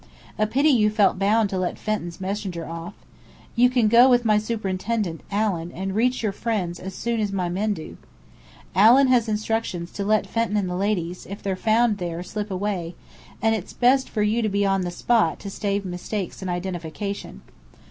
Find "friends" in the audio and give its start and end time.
6.31-6.79